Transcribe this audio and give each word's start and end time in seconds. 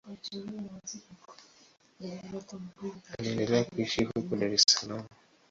Anaendelea 3.19 3.63
kuishi 3.63 4.03
huko 4.05 4.35
Dar 4.35 4.53
es 4.53 4.63
Salaam. 4.67 5.05